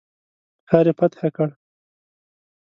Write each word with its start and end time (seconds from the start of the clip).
ښار 0.69 0.85
یې 0.89 0.93
فتح 0.99 1.21
کړ. 1.35 1.49